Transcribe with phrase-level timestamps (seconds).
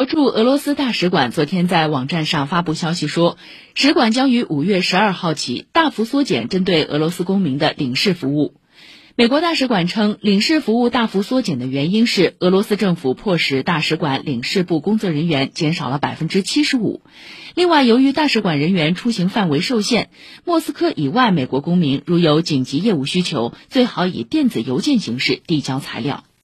[0.00, 3.36] 国驻俄罗斯大使馆昨天在网站上发布消息说
[3.74, 8.54] 使馆将于五月十二号起大幅缩减针对俄罗斯公民的领事服务。
[9.14, 17.02] 美国大使馆称领事服务大幅缩减的原因是俄罗斯政府迫使大使馆领事部工作人员减少了百分之七十五。
[17.54, 20.08] 另外由于大使馆人员出行范围受限
[20.46, 26.24] 莫斯科以外美国公民如有紧急业务需求最好以电子邮件形式递交材料。